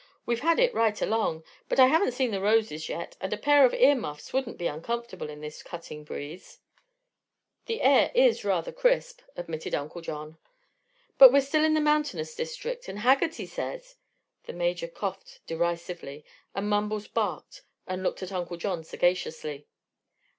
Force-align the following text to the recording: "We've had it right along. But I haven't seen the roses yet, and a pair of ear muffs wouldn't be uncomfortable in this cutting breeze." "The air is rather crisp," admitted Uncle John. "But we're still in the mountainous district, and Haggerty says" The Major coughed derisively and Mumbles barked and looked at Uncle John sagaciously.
"We've 0.25 0.39
had 0.39 0.59
it 0.59 0.73
right 0.73 0.99
along. 0.99 1.43
But 1.69 1.79
I 1.79 1.85
haven't 1.85 2.13
seen 2.13 2.31
the 2.31 2.41
roses 2.41 2.89
yet, 2.89 3.15
and 3.21 3.31
a 3.31 3.37
pair 3.37 3.65
of 3.65 3.73
ear 3.75 3.93
muffs 3.93 4.33
wouldn't 4.33 4.57
be 4.57 4.65
uncomfortable 4.65 5.29
in 5.29 5.41
this 5.41 5.61
cutting 5.61 6.03
breeze." 6.03 6.59
"The 7.67 7.83
air 7.83 8.11
is 8.15 8.43
rather 8.43 8.71
crisp," 8.71 9.21
admitted 9.35 9.75
Uncle 9.75 10.01
John. 10.01 10.39
"But 11.19 11.31
we're 11.31 11.39
still 11.41 11.63
in 11.63 11.75
the 11.75 11.81
mountainous 11.81 12.33
district, 12.33 12.87
and 12.89 12.97
Haggerty 12.97 13.45
says" 13.45 13.97
The 14.45 14.53
Major 14.53 14.87
coughed 14.87 15.41
derisively 15.45 16.25
and 16.55 16.67
Mumbles 16.67 17.07
barked 17.07 17.61
and 17.85 18.01
looked 18.01 18.23
at 18.23 18.31
Uncle 18.31 18.57
John 18.57 18.83
sagaciously. 18.83 19.67